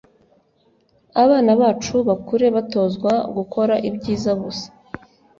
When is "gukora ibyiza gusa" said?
3.35-4.67